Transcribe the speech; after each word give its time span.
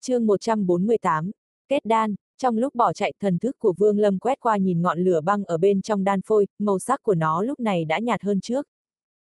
chương 0.00 0.26
148, 0.26 1.30
kết 1.68 1.84
đan, 1.84 2.14
trong 2.38 2.58
lúc 2.58 2.74
bỏ 2.74 2.92
chạy 2.92 3.12
thần 3.20 3.38
thức 3.38 3.56
của 3.58 3.72
Vương 3.78 3.98
Lâm 3.98 4.18
quét 4.18 4.40
qua 4.40 4.56
nhìn 4.56 4.82
ngọn 4.82 4.98
lửa 4.98 5.20
băng 5.20 5.44
ở 5.44 5.58
bên 5.58 5.82
trong 5.82 6.04
đan 6.04 6.20
phôi, 6.22 6.46
màu 6.58 6.78
sắc 6.78 7.02
của 7.02 7.14
nó 7.14 7.42
lúc 7.42 7.60
này 7.60 7.84
đã 7.84 7.98
nhạt 7.98 8.22
hơn 8.22 8.40
trước. 8.40 8.66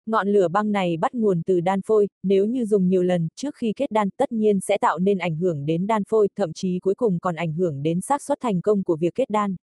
Ngọn 0.06 0.28
lửa 0.28 0.48
băng 0.48 0.72
này 0.72 0.96
bắt 0.96 1.14
nguồn 1.14 1.42
từ 1.42 1.60
đan 1.60 1.82
phôi, 1.82 2.08
nếu 2.22 2.46
như 2.46 2.64
dùng 2.64 2.88
nhiều 2.88 3.02
lần 3.02 3.28
trước 3.36 3.54
khi 3.54 3.72
kết 3.76 3.90
đan 3.90 4.10
tất 4.10 4.32
nhiên 4.32 4.60
sẽ 4.60 4.78
tạo 4.78 4.98
nên 4.98 5.18
ảnh 5.18 5.36
hưởng 5.36 5.66
đến 5.66 5.86
đan 5.86 6.04
phôi, 6.04 6.28
thậm 6.36 6.52
chí 6.52 6.78
cuối 6.78 6.94
cùng 6.94 7.18
còn 7.18 7.34
ảnh 7.34 7.52
hưởng 7.52 7.82
đến 7.82 8.00
xác 8.00 8.22
suất 8.22 8.38
thành 8.40 8.60
công 8.60 8.82
của 8.82 8.96
việc 8.96 9.14
kết 9.14 9.30
đan. 9.30 9.56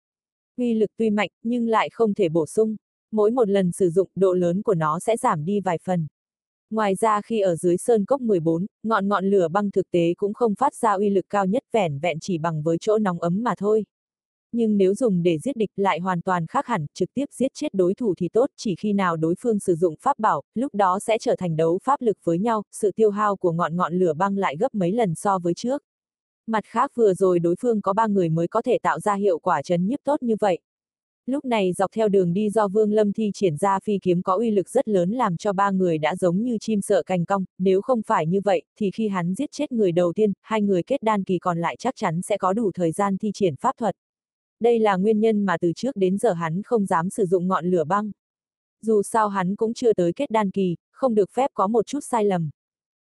Uy 0.57 0.73
lực 0.73 0.91
tuy 0.97 1.09
mạnh 1.09 1.29
nhưng 1.43 1.67
lại 1.67 1.89
không 1.89 2.13
thể 2.13 2.29
bổ 2.29 2.45
sung, 2.45 2.75
mỗi 3.11 3.31
một 3.31 3.49
lần 3.49 3.71
sử 3.71 3.89
dụng 3.89 4.09
độ 4.15 4.33
lớn 4.33 4.61
của 4.61 4.75
nó 4.75 4.99
sẽ 4.99 5.17
giảm 5.17 5.45
đi 5.45 5.59
vài 5.59 5.77
phần. 5.83 6.07
Ngoài 6.73 6.95
ra 6.95 7.21
khi 7.21 7.39
ở 7.39 7.55
dưới 7.55 7.77
sơn 7.77 8.05
cốc 8.05 8.21
14, 8.21 8.65
ngọn 8.83 9.07
ngọn 9.07 9.25
lửa 9.25 9.47
băng 9.47 9.71
thực 9.71 9.91
tế 9.91 10.13
cũng 10.17 10.33
không 10.33 10.55
phát 10.55 10.75
ra 10.75 10.93
uy 10.93 11.09
lực 11.09 11.25
cao 11.29 11.45
nhất 11.45 11.63
vẻn 11.71 11.99
vẹn 11.99 12.19
chỉ 12.19 12.37
bằng 12.37 12.63
với 12.63 12.77
chỗ 12.81 12.97
nóng 12.97 13.21
ấm 13.21 13.43
mà 13.43 13.53
thôi. 13.57 13.85
Nhưng 14.51 14.77
nếu 14.77 14.95
dùng 14.95 15.23
để 15.23 15.37
giết 15.37 15.55
địch 15.55 15.69
lại 15.75 15.99
hoàn 15.99 16.21
toàn 16.21 16.47
khác 16.47 16.65
hẳn, 16.67 16.85
trực 16.93 17.13
tiếp 17.13 17.25
giết 17.31 17.51
chết 17.53 17.73
đối 17.73 17.93
thủ 17.93 18.13
thì 18.17 18.29
tốt, 18.29 18.49
chỉ 18.57 18.75
khi 18.75 18.93
nào 18.93 19.17
đối 19.17 19.35
phương 19.39 19.59
sử 19.59 19.75
dụng 19.75 19.95
pháp 20.01 20.19
bảo, 20.19 20.41
lúc 20.55 20.75
đó 20.75 20.99
sẽ 20.99 21.17
trở 21.17 21.35
thành 21.35 21.55
đấu 21.55 21.79
pháp 21.83 22.01
lực 22.01 22.17
với 22.23 22.39
nhau, 22.39 22.63
sự 22.71 22.91
tiêu 22.95 23.11
hao 23.11 23.35
của 23.35 23.51
ngọn 23.51 23.75
ngọn 23.75 23.93
lửa 23.93 24.13
băng 24.13 24.37
lại 24.37 24.57
gấp 24.57 24.75
mấy 24.75 24.91
lần 24.91 25.15
so 25.15 25.39
với 25.39 25.53
trước. 25.53 25.83
Mặt 26.47 26.63
khác 26.65 26.91
vừa 26.95 27.13
rồi 27.13 27.39
đối 27.39 27.55
phương 27.59 27.81
có 27.81 27.93
ba 27.93 28.07
người 28.07 28.29
mới 28.29 28.47
có 28.47 28.61
thể 28.61 28.77
tạo 28.83 28.99
ra 28.99 29.13
hiệu 29.13 29.39
quả 29.39 29.61
chấn 29.61 29.87
nhiếp 29.87 29.99
tốt 30.03 30.23
như 30.23 30.35
vậy. 30.39 30.59
Lúc 31.25 31.45
này 31.45 31.73
dọc 31.73 31.91
theo 31.91 32.09
đường 32.09 32.33
đi 32.33 32.49
do 32.49 32.67
Vương 32.67 32.91
Lâm 32.91 33.13
thi 33.13 33.31
triển 33.33 33.57
ra 33.57 33.79
phi 33.83 33.99
kiếm 34.01 34.21
có 34.23 34.35
uy 34.35 34.51
lực 34.51 34.69
rất 34.69 34.87
lớn 34.87 35.11
làm 35.11 35.37
cho 35.37 35.53
ba 35.53 35.71
người 35.71 35.97
đã 35.97 36.15
giống 36.15 36.43
như 36.43 36.57
chim 36.61 36.81
sợ 36.81 37.03
cành 37.03 37.25
cong, 37.25 37.45
nếu 37.59 37.81
không 37.81 38.01
phải 38.07 38.27
như 38.27 38.41
vậy, 38.43 38.63
thì 38.79 38.91
khi 38.91 39.07
hắn 39.07 39.35
giết 39.35 39.51
chết 39.51 39.71
người 39.71 39.91
đầu 39.91 40.13
tiên, 40.13 40.33
hai 40.41 40.61
người 40.61 40.83
kết 40.83 41.03
đan 41.03 41.23
kỳ 41.23 41.39
còn 41.39 41.57
lại 41.57 41.75
chắc 41.79 41.95
chắn 41.97 42.21
sẽ 42.21 42.37
có 42.37 42.53
đủ 42.53 42.71
thời 42.71 42.91
gian 42.91 43.17
thi 43.17 43.31
triển 43.33 43.55
pháp 43.55 43.77
thuật. 43.77 43.95
Đây 44.59 44.79
là 44.79 44.95
nguyên 44.95 45.19
nhân 45.19 45.45
mà 45.45 45.57
từ 45.57 45.73
trước 45.75 45.95
đến 45.95 46.17
giờ 46.17 46.33
hắn 46.33 46.61
không 46.63 46.85
dám 46.85 47.09
sử 47.09 47.25
dụng 47.25 47.47
ngọn 47.47 47.65
lửa 47.65 47.83
băng. 47.83 48.11
Dù 48.81 49.03
sao 49.03 49.29
hắn 49.29 49.55
cũng 49.55 49.73
chưa 49.73 49.93
tới 49.93 50.13
kết 50.13 50.31
đan 50.31 50.51
kỳ, 50.51 50.75
không 50.91 51.15
được 51.15 51.31
phép 51.33 51.51
có 51.53 51.67
một 51.67 51.87
chút 51.87 51.99
sai 52.03 52.25
lầm. 52.25 52.49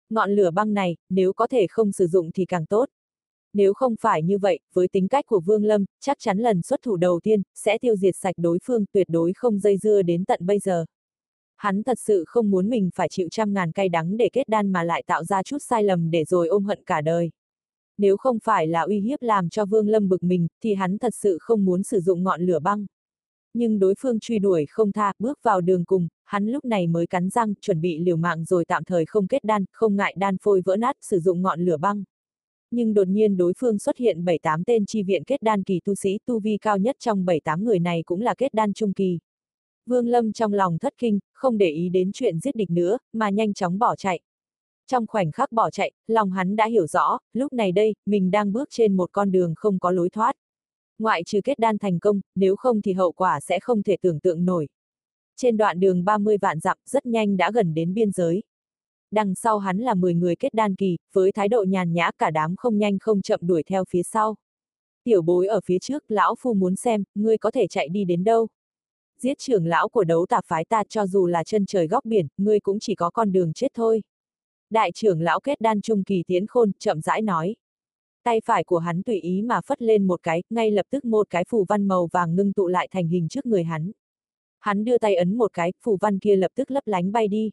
Ngọn 0.09 0.31
lửa 0.31 0.51
băng 0.51 0.73
này, 0.73 0.95
nếu 1.09 1.33
có 1.33 1.47
thể 1.47 1.67
không 1.69 1.91
sử 1.91 2.07
dụng 2.07 2.31
thì 2.31 2.45
càng 2.45 2.65
tốt. 2.65 2.89
Nếu 3.53 3.73
không 3.73 3.95
phải 4.01 4.23
như 4.23 4.37
vậy, 4.37 4.59
với 4.73 4.87
tính 4.87 5.07
cách 5.07 5.25
của 5.25 5.39
Vương 5.39 5.63
Lâm, 5.63 5.85
chắc 5.99 6.17
chắn 6.19 6.37
lần 6.37 6.61
xuất 6.61 6.81
thủ 6.81 6.95
đầu 6.95 7.19
tiên, 7.23 7.41
sẽ 7.55 7.77
tiêu 7.77 7.95
diệt 7.95 8.15
sạch 8.15 8.35
đối 8.37 8.59
phương, 8.63 8.85
tuyệt 8.91 9.09
đối 9.09 9.33
không 9.33 9.59
dây 9.59 9.77
dưa 9.77 10.01
đến 10.01 10.25
tận 10.25 10.39
bây 10.45 10.59
giờ. 10.59 10.85
Hắn 11.57 11.83
thật 11.83 11.97
sự 11.99 12.23
không 12.27 12.51
muốn 12.51 12.69
mình 12.69 12.89
phải 12.95 13.07
chịu 13.09 13.27
trăm 13.31 13.53
ngàn 13.53 13.71
cay 13.71 13.89
đắng 13.89 14.17
để 14.17 14.29
kết 14.33 14.49
đan 14.49 14.71
mà 14.71 14.83
lại 14.83 15.03
tạo 15.07 15.23
ra 15.23 15.43
chút 15.43 15.57
sai 15.61 15.83
lầm 15.83 16.11
để 16.11 16.23
rồi 16.23 16.47
ôm 16.47 16.65
hận 16.65 16.83
cả 16.85 17.01
đời. 17.01 17.31
Nếu 17.97 18.17
không 18.17 18.39
phải 18.43 18.67
là 18.67 18.81
uy 18.81 18.99
hiếp 18.99 19.21
làm 19.21 19.49
cho 19.49 19.65
Vương 19.65 19.87
Lâm 19.87 20.09
bực 20.09 20.23
mình, 20.23 20.47
thì 20.63 20.73
hắn 20.73 20.97
thật 20.97 21.13
sự 21.15 21.37
không 21.41 21.65
muốn 21.65 21.83
sử 21.83 21.99
dụng 21.99 22.23
ngọn 22.23 22.41
lửa 22.41 22.59
băng. 22.59 22.85
Nhưng 23.53 23.79
đối 23.79 23.93
phương 23.99 24.19
truy 24.19 24.39
đuổi 24.39 24.65
không 24.69 24.91
tha, 24.91 25.13
bước 25.19 25.39
vào 25.43 25.61
đường 25.61 25.85
cùng, 25.85 26.07
hắn 26.25 26.47
lúc 26.47 26.65
này 26.65 26.87
mới 26.87 27.07
cắn 27.07 27.29
răng, 27.29 27.53
chuẩn 27.61 27.81
bị 27.81 27.99
liều 27.99 28.15
mạng 28.17 28.45
rồi 28.45 28.65
tạm 28.65 28.83
thời 28.83 29.05
không 29.05 29.27
kết 29.27 29.43
đan, 29.43 29.65
không 29.71 29.95
ngại 29.95 30.15
đan 30.17 30.37
phôi 30.37 30.61
vỡ 30.65 30.75
nát, 30.75 30.95
sử 31.01 31.19
dụng 31.19 31.41
ngọn 31.41 31.59
lửa 31.59 31.77
băng 31.77 32.03
nhưng 32.71 32.93
đột 32.93 33.07
nhiên 33.07 33.37
đối 33.37 33.53
phương 33.57 33.79
xuất 33.79 33.97
hiện 33.97 34.25
7-8 34.25 34.63
tên 34.65 34.85
chi 34.85 35.03
viện 35.03 35.23
kết 35.23 35.41
đan 35.41 35.63
kỳ 35.63 35.79
tu 35.85 35.95
sĩ 35.95 36.19
tu 36.25 36.39
vi 36.39 36.57
cao 36.57 36.77
nhất 36.77 36.95
trong 36.99 37.25
7-8 37.25 37.63
người 37.63 37.79
này 37.79 38.03
cũng 38.05 38.21
là 38.21 38.35
kết 38.37 38.53
đan 38.53 38.73
trung 38.73 38.93
kỳ. 38.93 39.19
Vương 39.85 40.07
Lâm 40.07 40.33
trong 40.33 40.53
lòng 40.53 40.77
thất 40.79 40.93
kinh, 40.97 41.19
không 41.33 41.57
để 41.57 41.69
ý 41.69 41.89
đến 41.89 42.11
chuyện 42.13 42.39
giết 42.39 42.55
địch 42.55 42.69
nữa, 42.69 42.97
mà 43.13 43.29
nhanh 43.29 43.53
chóng 43.53 43.79
bỏ 43.79 43.95
chạy. 43.95 44.19
Trong 44.87 45.07
khoảnh 45.07 45.31
khắc 45.31 45.51
bỏ 45.51 45.71
chạy, 45.71 45.91
lòng 46.07 46.31
hắn 46.31 46.55
đã 46.55 46.65
hiểu 46.65 46.87
rõ, 46.87 47.19
lúc 47.33 47.53
này 47.53 47.71
đây, 47.71 47.95
mình 48.05 48.31
đang 48.31 48.51
bước 48.51 48.67
trên 48.71 48.97
một 48.97 49.09
con 49.11 49.31
đường 49.31 49.53
không 49.55 49.79
có 49.79 49.91
lối 49.91 50.09
thoát. 50.09 50.35
Ngoại 50.99 51.23
trừ 51.23 51.41
kết 51.43 51.59
đan 51.59 51.77
thành 51.77 51.99
công, 51.99 52.21
nếu 52.35 52.55
không 52.55 52.81
thì 52.81 52.93
hậu 52.93 53.11
quả 53.11 53.39
sẽ 53.39 53.59
không 53.59 53.83
thể 53.83 53.97
tưởng 54.01 54.19
tượng 54.19 54.45
nổi. 54.45 54.67
Trên 55.35 55.57
đoạn 55.57 55.79
đường 55.79 56.05
30 56.05 56.37
vạn 56.41 56.59
dặm, 56.59 56.77
rất 56.85 57.05
nhanh 57.05 57.37
đã 57.37 57.51
gần 57.51 57.73
đến 57.73 57.93
biên 57.93 58.11
giới 58.11 58.43
đằng 59.11 59.35
sau 59.35 59.57
hắn 59.57 59.77
là 59.77 59.93
10 59.93 60.13
người 60.13 60.35
kết 60.35 60.53
đan 60.53 60.75
kỳ, 60.75 60.97
với 61.13 61.31
thái 61.31 61.47
độ 61.47 61.63
nhàn 61.63 61.93
nhã 61.93 62.11
cả 62.17 62.31
đám 62.31 62.55
không 62.55 62.77
nhanh 62.77 62.99
không 62.99 63.21
chậm 63.21 63.39
đuổi 63.43 63.63
theo 63.63 63.83
phía 63.89 64.03
sau. 64.03 64.35
Tiểu 65.03 65.21
bối 65.21 65.47
ở 65.47 65.61
phía 65.65 65.79
trước, 65.79 66.03
lão 66.07 66.35
phu 66.39 66.53
muốn 66.53 66.75
xem, 66.75 67.03
ngươi 67.15 67.37
có 67.37 67.51
thể 67.51 67.67
chạy 67.67 67.89
đi 67.89 68.05
đến 68.05 68.23
đâu. 68.23 68.47
Giết 69.19 69.37
trưởng 69.37 69.65
lão 69.65 69.89
của 69.89 70.03
đấu 70.03 70.25
tạp 70.29 70.45
phái 70.45 70.65
ta 70.65 70.83
cho 70.89 71.07
dù 71.07 71.27
là 71.27 71.43
chân 71.43 71.65
trời 71.65 71.87
góc 71.87 72.05
biển, 72.05 72.27
ngươi 72.37 72.59
cũng 72.59 72.79
chỉ 72.79 72.95
có 72.95 73.09
con 73.09 73.31
đường 73.31 73.53
chết 73.53 73.71
thôi. 73.73 74.01
Đại 74.69 74.91
trưởng 74.91 75.21
lão 75.21 75.39
kết 75.39 75.61
đan 75.61 75.81
trung 75.81 76.03
kỳ 76.03 76.23
tiến 76.27 76.47
khôn, 76.47 76.71
chậm 76.79 77.01
rãi 77.01 77.21
nói. 77.21 77.55
Tay 78.23 78.41
phải 78.45 78.63
của 78.63 78.77
hắn 78.77 79.03
tùy 79.03 79.19
ý 79.19 79.41
mà 79.41 79.61
phất 79.61 79.81
lên 79.81 80.07
một 80.07 80.23
cái, 80.23 80.43
ngay 80.49 80.71
lập 80.71 80.85
tức 80.89 81.05
một 81.05 81.29
cái 81.29 81.43
phù 81.49 81.65
văn 81.69 81.87
màu 81.87 82.07
vàng 82.11 82.35
ngưng 82.35 82.53
tụ 82.53 82.67
lại 82.67 82.87
thành 82.91 83.07
hình 83.07 83.27
trước 83.29 83.45
người 83.45 83.63
hắn. 83.63 83.91
Hắn 84.59 84.83
đưa 84.83 84.97
tay 84.97 85.15
ấn 85.15 85.37
một 85.37 85.53
cái, 85.53 85.73
phù 85.83 85.97
văn 86.01 86.19
kia 86.19 86.35
lập 86.35 86.51
tức 86.55 86.71
lấp 86.71 86.87
lánh 86.87 87.11
bay 87.11 87.27
đi. 87.27 87.51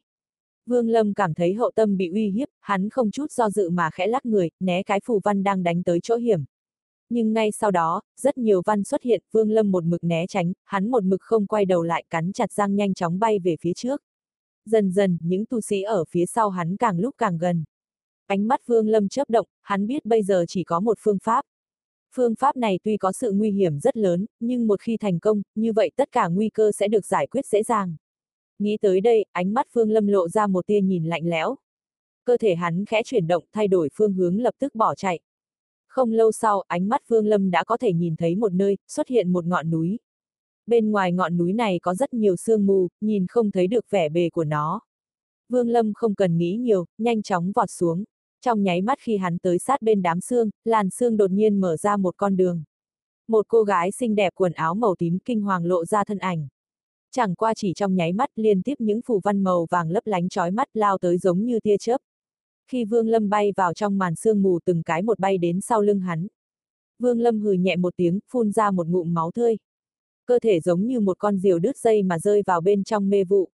Vương 0.67 0.89
Lâm 0.89 1.15
cảm 1.15 1.35
thấy 1.35 1.55
hậu 1.55 1.71
tâm 1.75 1.97
bị 1.97 2.11
uy 2.13 2.31
hiếp, 2.31 2.49
hắn 2.61 2.91
không 2.91 3.11
chút 3.11 3.33
do 3.33 3.51
dự 3.51 3.71
mà 3.71 3.91
khẽ 3.93 4.07
lắc 4.07 4.27
người, 4.27 4.51
né 4.61 4.83
cái 4.83 5.01
phù 5.05 5.21
văn 5.25 5.43
đang 5.43 5.63
đánh 5.63 5.83
tới 5.83 6.01
chỗ 6.03 6.17
hiểm. 6.17 6.45
Nhưng 7.09 7.33
ngay 7.33 7.53
sau 7.53 7.71
đó, 7.71 8.03
rất 8.21 8.39
nhiều 8.39 8.63
văn 8.67 8.85
xuất 8.85 9.03
hiện, 9.03 9.23
Vương 9.33 9.51
Lâm 9.51 9.71
một 9.71 9.85
mực 9.85 10.05
né 10.05 10.27
tránh, 10.27 10.53
hắn 10.65 10.91
một 10.91 11.05
mực 11.05 11.21
không 11.21 11.47
quay 11.47 11.65
đầu 11.65 11.83
lại 11.83 12.05
cắn 12.11 12.33
chặt 12.33 12.53
răng 12.53 12.77
nhanh 12.77 12.95
chóng 12.95 13.19
bay 13.19 13.39
về 13.39 13.57
phía 13.61 13.73
trước. 13.77 14.03
Dần 14.65 14.91
dần, 14.91 15.19
những 15.21 15.47
tu 15.47 15.61
sĩ 15.61 15.83
ở 15.83 16.05
phía 16.09 16.27
sau 16.27 16.51
hắn 16.51 16.77
càng 16.77 16.99
lúc 16.99 17.15
càng 17.19 17.39
gần. 17.39 17.65
Ánh 18.27 18.49
mắt 18.49 18.61
Vương 18.67 18.89
Lâm 18.89 19.09
chớp 19.09 19.31
động, 19.31 19.47
hắn 19.63 19.87
biết 19.87 20.05
bây 20.05 20.23
giờ 20.23 20.45
chỉ 20.49 20.65
có 20.65 20.81
một 20.81 20.99
phương 21.01 21.19
pháp. 21.23 21.45
Phương 22.15 22.35
pháp 22.35 22.57
này 22.57 22.79
tuy 22.83 22.97
có 22.97 23.13
sự 23.13 23.33
nguy 23.33 23.51
hiểm 23.51 23.81
rất 23.81 23.97
lớn, 23.97 24.27
nhưng 24.41 24.67
một 24.67 24.81
khi 24.81 24.97
thành 24.97 25.19
công, 25.19 25.43
như 25.55 25.73
vậy 25.73 25.91
tất 25.97 26.13
cả 26.13 26.29
nguy 26.29 26.49
cơ 26.49 26.73
sẽ 26.73 26.89
được 26.89 27.07
giải 27.07 27.27
quyết 27.27 27.47
dễ 27.47 27.63
dàng. 27.63 27.97
Nghĩ 28.59 28.77
tới 28.81 29.01
đây, 29.01 29.25
ánh 29.33 29.55
mắt 29.55 29.67
Phương 29.73 29.91
Lâm 29.91 30.07
lộ 30.07 30.29
ra 30.29 30.47
một 30.47 30.67
tia 30.67 30.81
nhìn 30.81 31.05
lạnh 31.05 31.27
lẽo. 31.27 31.57
Cơ 32.25 32.37
thể 32.37 32.55
hắn 32.55 32.85
khẽ 32.85 33.03
chuyển 33.05 33.27
động 33.27 33.45
thay 33.53 33.69
đổi 33.69 33.89
phương 33.95 34.13
hướng 34.13 34.41
lập 34.41 34.55
tức 34.59 34.75
bỏ 34.75 34.95
chạy. 34.95 35.21
Không 35.89 36.13
lâu 36.13 36.33
sau, 36.33 36.65
ánh 36.69 36.89
mắt 36.89 37.03
Phương 37.09 37.27
Lâm 37.27 37.51
đã 37.51 37.65
có 37.65 37.77
thể 37.77 37.93
nhìn 37.93 38.17
thấy 38.17 38.37
một 38.37 38.53
nơi, 38.53 38.77
xuất 38.89 39.09
hiện 39.09 39.33
một 39.33 39.45
ngọn 39.45 39.71
núi. 39.71 39.99
Bên 40.67 40.91
ngoài 40.91 41.13
ngọn 41.13 41.37
núi 41.37 41.53
này 41.53 41.79
có 41.83 41.95
rất 41.95 42.15
nhiều 42.15 42.37
sương 42.37 42.67
mù, 42.67 42.89
nhìn 43.01 43.27
không 43.29 43.51
thấy 43.51 43.67
được 43.67 43.91
vẻ 43.91 44.09
bề 44.09 44.31
của 44.31 44.45
nó. 44.45 44.81
Vương 45.49 45.69
Lâm 45.69 45.93
không 45.95 46.15
cần 46.15 46.39
nghĩ 46.39 46.57
nhiều, 46.57 46.87
nhanh 46.99 47.23
chóng 47.23 47.53
vọt 47.55 47.71
xuống. 47.71 48.05
Trong 48.41 48.63
nháy 48.63 48.83
mắt 48.83 48.99
khi 49.01 49.17
hắn 49.17 49.39
tới 49.39 49.59
sát 49.59 49.83
bên 49.83 50.03
đám 50.03 50.21
sương, 50.21 50.51
làn 50.65 50.91
sương 50.91 51.17
đột 51.17 51.31
nhiên 51.31 51.61
mở 51.61 51.77
ra 51.77 51.97
một 51.97 52.15
con 52.17 52.37
đường. 52.37 52.63
Một 53.29 53.47
cô 53.49 53.63
gái 53.63 53.93
xinh 53.93 54.15
đẹp 54.15 54.33
quần 54.35 54.53
áo 54.53 54.75
màu 54.75 54.95
tím 54.99 55.19
kinh 55.19 55.41
hoàng 55.41 55.65
lộ 55.65 55.85
ra 55.85 56.05
thân 56.05 56.19
ảnh 56.19 56.49
chẳng 57.13 57.35
qua 57.35 57.55
chỉ 57.55 57.73
trong 57.73 57.95
nháy 57.95 58.13
mắt 58.13 58.31
liên 58.37 58.63
tiếp 58.63 58.75
những 58.79 59.01
phù 59.03 59.21
văn 59.25 59.45
màu 59.45 59.67
vàng 59.71 59.91
lấp 59.91 60.07
lánh 60.07 60.29
chói 60.29 60.51
mắt 60.51 60.69
lao 60.75 60.99
tới 60.99 61.19
giống 61.19 61.45
như 61.45 61.61
tia 61.61 61.77
chớp. 61.81 62.01
Khi 62.71 62.85
Vương 62.85 63.09
Lâm 63.09 63.29
bay 63.29 63.53
vào 63.57 63.75
trong 63.75 63.99
màn 63.99 64.15
sương 64.15 64.43
mù 64.43 64.59
từng 64.65 64.83
cái 64.83 65.03
một 65.03 65.19
bay 65.19 65.39
đến 65.39 65.61
sau 65.61 65.83
lưng 65.83 66.01
hắn. 66.01 66.27
Vương 66.99 67.21
Lâm 67.21 67.41
hừ 67.41 67.53
nhẹ 67.53 67.77
một 67.77 67.95
tiếng, 67.97 68.19
phun 68.33 68.53
ra 68.53 68.71
một 68.71 68.87
ngụm 68.87 69.15
máu 69.15 69.31
tươi. 69.35 69.57
Cơ 70.27 70.39
thể 70.39 70.61
giống 70.61 70.87
như 70.87 71.01
một 71.01 71.19
con 71.19 71.39
diều 71.39 71.59
đứt 71.59 71.79
dây 71.79 72.03
mà 72.03 72.19
rơi 72.19 72.43
vào 72.47 72.61
bên 72.61 72.85
trong 72.85 73.11
mê 73.11 73.25
vụ. 73.25 73.49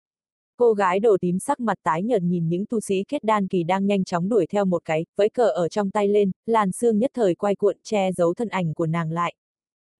Cô 0.58 0.74
gái 0.74 1.00
đổ 1.00 1.18
tím 1.22 1.40
sắc 1.40 1.60
mặt 1.60 1.78
tái 1.84 2.04
nhợt 2.04 2.22
nhìn 2.22 2.50
những 2.50 2.66
tu 2.66 2.80
sĩ 2.80 3.04
kết 3.08 3.24
đan 3.24 3.48
kỳ 3.48 3.64
đang 3.64 3.86
nhanh 3.86 4.04
chóng 4.04 4.30
đuổi 4.30 4.46
theo 4.48 4.66
một 4.66 4.86
cái, 4.86 5.06
với 5.16 5.30
cờ 5.30 5.50
ở 5.50 5.70
trong 5.70 5.92
tay 5.92 6.08
lên, 6.08 6.31
làn 6.46 6.72
xương 6.72 7.00
nhất 7.00 7.12
thời 7.14 7.36
quay 7.36 7.56
cuộn 7.56 7.78
che 7.84 8.12
giấu 8.12 8.34
thân 8.34 8.48
ảnh 8.48 8.74
của 8.74 8.86
nàng 8.86 9.12
lại. 9.12 9.36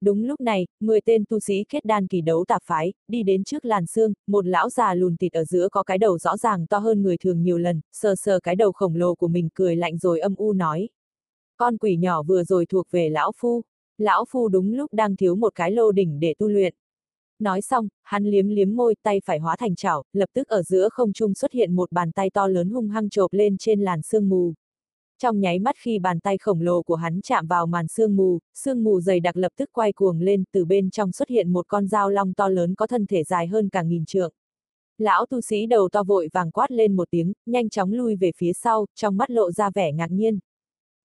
Đúng 0.02 0.24
lúc 0.24 0.42
này, 0.42 0.68
10 0.80 1.02
tên 1.02 1.24
tu 1.30 1.40
sĩ 1.40 1.64
kết 1.70 1.86
đan 1.86 2.08
kỳ 2.08 2.22
đấu 2.22 2.46
tạp 2.48 2.64
phái, 2.66 2.94
đi 3.08 3.24
đến 3.24 3.44
trước 3.44 3.66
làn 3.66 3.86
xương, 3.86 4.14
một 4.28 4.46
lão 4.46 4.70
già 4.70 4.94
lùn 4.94 5.18
tịt 5.18 5.34
ở 5.34 5.46
giữa 5.46 5.70
có 5.72 5.84
cái 5.84 5.98
đầu 5.98 6.18
rõ 6.18 6.38
ràng 6.38 6.68
to 6.68 6.78
hơn 6.78 7.02
người 7.02 7.18
thường 7.18 7.44
nhiều 7.44 7.58
lần, 7.58 7.82
sờ 7.92 8.16
sờ 8.16 8.40
cái 8.40 8.56
đầu 8.56 8.72
khổng 8.72 8.96
lồ 8.96 9.16
của 9.16 9.28
mình 9.28 9.50
cười 9.54 9.76
lạnh 9.76 9.98
rồi 9.98 10.20
âm 10.20 10.36
u 10.36 10.54
nói. 10.54 10.90
Con 11.58 11.78
quỷ 11.78 11.96
nhỏ 11.96 12.24
vừa 12.24 12.44
rồi 12.44 12.66
thuộc 12.66 12.88
về 12.92 13.10
lão 13.10 13.32
phu, 13.38 13.62
lão 13.98 14.26
phu 14.30 14.48
đúng 14.50 14.74
lúc 14.74 14.94
đang 14.94 15.16
thiếu 15.16 15.36
một 15.36 15.56
cái 15.56 15.72
lô 15.72 15.92
đỉnh 15.92 16.20
để 16.20 16.34
tu 16.38 16.48
luyện. 16.48 16.74
Nói 17.40 17.62
xong, 17.62 17.88
hắn 18.04 18.24
liếm 18.26 18.48
liếm 18.48 18.76
môi 18.76 18.96
tay 19.04 19.22
phải 19.26 19.40
hóa 19.40 19.56
thành 19.56 19.76
chảo, 19.76 20.04
lập 20.14 20.30
tức 20.34 20.48
ở 20.48 20.64
giữa 20.64 20.90
không 20.90 21.14
trung 21.14 21.34
xuất 21.34 21.52
hiện 21.52 21.76
một 21.76 21.92
bàn 21.92 22.12
tay 22.12 22.30
to 22.30 22.48
lớn 22.48 22.70
hung 22.70 22.90
hăng 22.90 23.10
chộp 23.10 23.34
lên 23.34 23.58
trên 23.58 23.82
làn 23.82 24.02
sương 24.02 24.30
mù. 24.30 24.54
Trong 25.22 25.40
nháy 25.40 25.60
mắt 25.60 25.76
khi 25.78 26.00
bàn 26.00 26.20
tay 26.20 26.38
khổng 26.38 26.62
lồ 26.62 26.82
của 26.82 26.96
hắn 26.96 27.22
chạm 27.22 27.48
vào 27.48 27.66
màn 27.66 27.88
sương 27.88 28.16
mù, 28.16 28.40
sương 28.54 28.84
mù 28.84 29.02
dày 29.02 29.20
đặc 29.20 29.38
lập 29.38 29.52
tức 29.58 29.70
quay 29.74 29.94
cuồng 29.94 30.20
lên, 30.22 30.44
từ 30.52 30.66
bên 30.66 30.90
trong 30.90 31.12
xuất 31.12 31.30
hiện 31.30 31.54
một 31.54 31.68
con 31.68 31.88
dao 31.88 32.10
long 32.10 32.34
to 32.34 32.50
lớn 32.50 32.76
có 32.76 32.88
thân 32.88 33.06
thể 33.06 33.24
dài 33.24 33.48
hơn 33.48 33.70
cả 33.70 33.84
nghìn 33.84 34.06
trượng. 34.06 34.34
Lão 34.98 35.26
tu 35.26 35.42
sĩ 35.42 35.66
đầu 35.66 35.90
to 35.90 36.04
vội 36.04 36.30
vàng 36.34 36.52
quát 36.52 36.72
lên 36.72 36.96
một 36.96 37.08
tiếng, 37.12 37.34
nhanh 37.46 37.70
chóng 37.70 37.94
lui 37.94 38.16
về 38.16 38.32
phía 38.38 38.54
sau, 38.54 38.86
trong 38.96 39.18
mắt 39.18 39.32
lộ 39.32 39.52
ra 39.52 39.70
vẻ 39.76 39.92
ngạc 39.92 40.12
nhiên. 40.12 40.40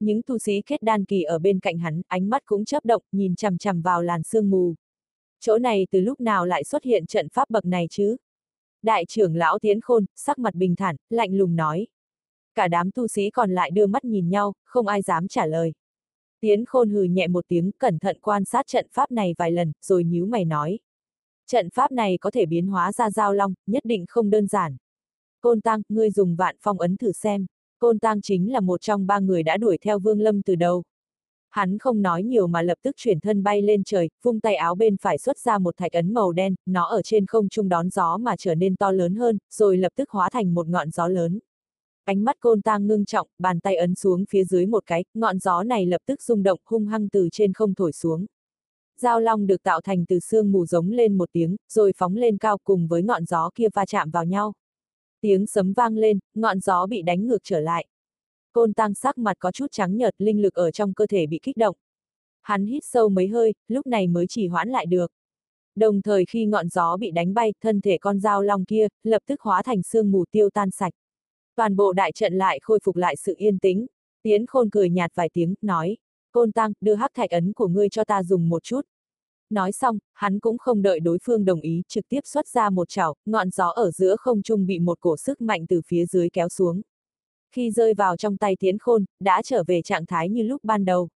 Những 0.00 0.22
tu 0.22 0.38
sĩ 0.38 0.62
kết 0.66 0.82
đan 0.82 1.04
kỳ 1.04 1.22
ở 1.22 1.38
bên 1.38 1.60
cạnh 1.60 1.78
hắn, 1.78 2.02
ánh 2.08 2.30
mắt 2.30 2.42
cũng 2.44 2.64
chớp 2.64 2.84
động, 2.84 3.02
nhìn 3.12 3.36
chằm 3.36 3.58
chằm 3.58 3.82
vào 3.82 4.02
làn 4.02 4.22
sương 4.22 4.50
mù. 4.50 4.74
Chỗ 5.40 5.58
này 5.58 5.86
từ 5.90 6.00
lúc 6.00 6.20
nào 6.20 6.46
lại 6.46 6.64
xuất 6.64 6.84
hiện 6.84 7.06
trận 7.06 7.28
pháp 7.28 7.50
bậc 7.50 7.64
này 7.64 7.86
chứ? 7.90 8.16
Đại 8.82 9.04
trưởng 9.08 9.36
lão 9.36 9.58
Tiến 9.58 9.80
Khôn, 9.80 10.04
sắc 10.14 10.38
mặt 10.38 10.54
bình 10.54 10.76
thản, 10.76 10.96
lạnh 11.10 11.34
lùng 11.34 11.56
nói. 11.56 11.86
Cả 12.54 12.68
đám 12.68 12.90
tu 12.90 13.08
sĩ 13.08 13.30
còn 13.30 13.50
lại 13.50 13.70
đưa 13.70 13.86
mắt 13.86 14.04
nhìn 14.04 14.28
nhau, 14.28 14.54
không 14.64 14.86
ai 14.86 15.02
dám 15.02 15.28
trả 15.28 15.46
lời. 15.46 15.72
Tiến 16.40 16.64
khôn 16.64 16.90
hừ 16.90 17.02
nhẹ 17.02 17.28
một 17.28 17.44
tiếng, 17.48 17.70
cẩn 17.72 17.98
thận 17.98 18.18
quan 18.20 18.44
sát 18.44 18.66
trận 18.66 18.86
pháp 18.92 19.10
này 19.10 19.34
vài 19.38 19.52
lần, 19.52 19.72
rồi 19.82 20.04
nhíu 20.04 20.26
mày 20.26 20.44
nói. 20.44 20.78
Trận 21.46 21.70
pháp 21.70 21.92
này 21.92 22.18
có 22.20 22.30
thể 22.30 22.46
biến 22.46 22.66
hóa 22.66 22.92
ra 22.92 23.10
giao 23.10 23.34
long, 23.34 23.54
nhất 23.66 23.84
định 23.84 24.04
không 24.08 24.30
đơn 24.30 24.46
giản. 24.46 24.76
Côn 25.40 25.60
Tăng, 25.60 25.82
ngươi 25.88 26.10
dùng 26.10 26.36
vạn 26.36 26.56
phong 26.60 26.80
ấn 26.80 26.96
thử 26.96 27.12
xem. 27.12 27.46
Côn 27.78 27.98
Tăng 27.98 28.20
chính 28.20 28.52
là 28.52 28.60
một 28.60 28.80
trong 28.80 29.06
ba 29.06 29.18
người 29.18 29.42
đã 29.42 29.56
đuổi 29.56 29.78
theo 29.78 29.98
Vương 29.98 30.20
Lâm 30.20 30.42
từ 30.42 30.54
đầu. 30.54 30.82
Hắn 31.50 31.78
không 31.78 32.02
nói 32.02 32.22
nhiều 32.22 32.46
mà 32.46 32.62
lập 32.62 32.78
tức 32.82 32.94
chuyển 32.96 33.20
thân 33.20 33.42
bay 33.42 33.62
lên 33.62 33.84
trời, 33.84 34.10
vung 34.22 34.40
tay 34.40 34.54
áo 34.54 34.74
bên 34.74 34.96
phải 34.96 35.18
xuất 35.18 35.38
ra 35.38 35.58
một 35.58 35.76
thạch 35.76 35.92
ấn 35.92 36.14
màu 36.14 36.32
đen, 36.32 36.54
nó 36.66 36.84
ở 36.84 37.02
trên 37.02 37.26
không 37.26 37.48
trung 37.48 37.68
đón 37.68 37.90
gió 37.90 38.16
mà 38.16 38.36
trở 38.38 38.54
nên 38.54 38.76
to 38.76 38.90
lớn 38.90 39.14
hơn, 39.14 39.38
rồi 39.50 39.76
lập 39.76 39.92
tức 39.96 40.10
hóa 40.10 40.30
thành 40.30 40.54
một 40.54 40.68
ngọn 40.68 40.90
gió 40.90 41.08
lớn. 41.08 41.38
Ánh 42.04 42.24
mắt 42.24 42.36
côn 42.40 42.62
tang 42.62 42.86
ngưng 42.86 43.04
trọng, 43.04 43.28
bàn 43.38 43.60
tay 43.60 43.76
ấn 43.76 43.94
xuống 43.94 44.24
phía 44.30 44.44
dưới 44.44 44.66
một 44.66 44.86
cái, 44.86 45.04
ngọn 45.14 45.38
gió 45.38 45.62
này 45.62 45.86
lập 45.86 46.02
tức 46.06 46.22
rung 46.22 46.42
động 46.42 46.60
hung 46.64 46.86
hăng 46.86 47.08
từ 47.08 47.28
trên 47.32 47.52
không 47.52 47.74
thổi 47.74 47.92
xuống. 47.92 48.26
Giao 49.00 49.20
long 49.20 49.46
được 49.46 49.62
tạo 49.62 49.80
thành 49.80 50.04
từ 50.08 50.20
xương 50.20 50.52
mù 50.52 50.66
giống 50.66 50.90
lên 50.90 51.18
một 51.18 51.28
tiếng, 51.32 51.56
rồi 51.68 51.92
phóng 51.96 52.16
lên 52.16 52.38
cao 52.38 52.58
cùng 52.64 52.88
với 52.88 53.02
ngọn 53.02 53.24
gió 53.24 53.50
kia 53.54 53.68
va 53.74 53.86
chạm 53.86 54.10
vào 54.10 54.24
nhau. 54.24 54.52
Tiếng 55.20 55.46
sấm 55.46 55.72
vang 55.72 55.96
lên, 55.96 56.18
ngọn 56.34 56.60
gió 56.60 56.86
bị 56.86 57.02
đánh 57.02 57.26
ngược 57.26 57.38
trở 57.44 57.60
lại. 57.60 57.86
Côn 58.52 58.72
tăng 58.72 58.94
sắc 58.94 59.18
mặt 59.18 59.36
có 59.38 59.52
chút 59.52 59.66
trắng 59.70 59.96
nhợt, 59.96 60.14
linh 60.18 60.42
lực 60.42 60.54
ở 60.54 60.70
trong 60.70 60.94
cơ 60.94 61.06
thể 61.06 61.26
bị 61.26 61.40
kích 61.42 61.56
động. 61.56 61.76
Hắn 62.42 62.66
hít 62.66 62.84
sâu 62.84 63.08
mấy 63.08 63.28
hơi, 63.28 63.54
lúc 63.68 63.86
này 63.86 64.06
mới 64.06 64.26
chỉ 64.26 64.48
hoãn 64.48 64.68
lại 64.68 64.86
được. 64.86 65.12
Đồng 65.76 66.02
thời 66.02 66.24
khi 66.24 66.46
ngọn 66.46 66.68
gió 66.68 66.96
bị 66.96 67.10
đánh 67.10 67.34
bay, 67.34 67.52
thân 67.60 67.80
thể 67.80 67.98
con 67.98 68.20
dao 68.20 68.42
long 68.42 68.64
kia, 68.64 68.88
lập 69.02 69.22
tức 69.26 69.40
hóa 69.40 69.62
thành 69.62 69.82
sương 69.82 70.10
mù 70.10 70.24
tiêu 70.30 70.50
tan 70.50 70.70
sạch. 70.70 70.92
Toàn 71.56 71.76
bộ 71.76 71.92
đại 71.92 72.12
trận 72.12 72.34
lại 72.34 72.58
khôi 72.62 72.78
phục 72.84 72.96
lại 72.96 73.16
sự 73.16 73.34
yên 73.38 73.58
tĩnh. 73.58 73.86
Tiến 74.22 74.46
khôn 74.46 74.70
cười 74.70 74.90
nhạt 74.90 75.10
vài 75.14 75.30
tiếng, 75.32 75.54
nói, 75.62 75.96
Côn 76.32 76.52
Tăng, 76.52 76.72
đưa 76.80 76.94
hắc 76.94 77.10
thạch 77.14 77.30
ấn 77.30 77.52
của 77.52 77.68
ngươi 77.68 77.88
cho 77.88 78.04
ta 78.04 78.22
dùng 78.22 78.48
một 78.48 78.62
chút. 78.62 78.80
Nói 79.50 79.72
xong, 79.72 79.98
hắn 80.12 80.40
cũng 80.40 80.58
không 80.58 80.82
đợi 80.82 81.00
đối 81.00 81.18
phương 81.22 81.44
đồng 81.44 81.60
ý, 81.60 81.82
trực 81.88 82.08
tiếp 82.08 82.20
xuất 82.24 82.48
ra 82.48 82.70
một 82.70 82.88
chảo, 82.88 83.16
ngọn 83.26 83.50
gió 83.50 83.68
ở 83.68 83.90
giữa 83.90 84.16
không 84.16 84.42
trung 84.42 84.66
bị 84.66 84.78
một 84.78 85.00
cổ 85.00 85.16
sức 85.16 85.40
mạnh 85.40 85.66
từ 85.68 85.80
phía 85.86 86.06
dưới 86.06 86.30
kéo 86.30 86.48
xuống. 86.48 86.82
Khi 87.52 87.70
rơi 87.70 87.94
vào 87.94 88.16
trong 88.16 88.36
tay 88.36 88.56
Tiến 88.60 88.78
Khôn, 88.78 89.04
đã 89.20 89.42
trở 89.44 89.64
về 89.66 89.82
trạng 89.82 90.06
thái 90.06 90.28
như 90.28 90.42
lúc 90.42 90.64
ban 90.64 90.84
đầu. 90.84 91.08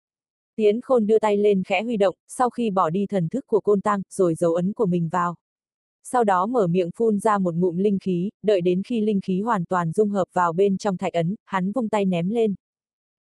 Tiến 0.57 0.81
Khôn 0.81 1.07
đưa 1.07 1.19
tay 1.19 1.37
lên 1.37 1.63
khẽ 1.65 1.83
huy 1.83 1.97
động, 1.97 2.15
sau 2.29 2.51
khi 2.51 2.71
bỏ 2.71 2.91
đi 2.91 3.07
thần 3.07 3.29
thức 3.29 3.47
của 3.47 3.61
côn 3.61 3.81
tăng, 3.81 4.03
rồi 4.11 4.35
dấu 4.35 4.55
ấn 4.55 4.73
của 4.73 4.87
mình 4.87 5.09
vào. 5.09 5.37
Sau 6.13 6.25
đó 6.25 6.47
mở 6.47 6.67
miệng 6.67 6.91
phun 6.97 7.19
ra 7.19 7.39
một 7.39 7.55
ngụm 7.55 7.77
linh 7.77 7.99
khí, 7.99 8.31
đợi 8.43 8.61
đến 8.61 8.83
khi 8.83 9.01
linh 9.01 9.21
khí 9.21 9.41
hoàn 9.41 9.65
toàn 9.65 9.93
dung 9.93 10.11
hợp 10.11 10.25
vào 10.33 10.53
bên 10.53 10.79
trong 10.79 10.97
thạch 10.97 11.13
ấn, 11.13 11.35
hắn 11.45 11.73
vung 11.73 11.89
tay 11.89 12.05
ném 12.05 12.29
lên. 12.29 12.55